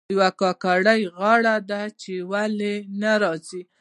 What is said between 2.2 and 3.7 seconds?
ولې نه راځي.